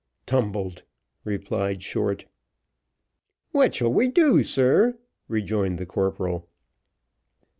"Tumbled," 0.25 0.81
replied 1.23 1.83
Short. 1.83 2.25
"What 3.51 3.75
shall 3.75 3.93
we 3.93 4.07
do, 4.07 4.43
sir?" 4.43 4.97
rejoined 5.27 5.77
the 5.77 5.85
corporal. 5.85 6.49